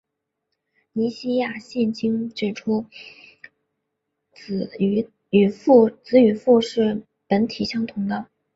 [0.93, 2.87] 尼西亚信经指出
[4.33, 4.71] 子
[5.29, 8.25] 与父是本体相同的。